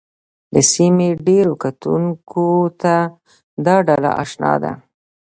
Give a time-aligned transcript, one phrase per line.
[0.53, 2.45] د سیمې ډېرو کتونکو
[2.81, 2.95] ته
[3.65, 4.71] دا ډله اشنا ده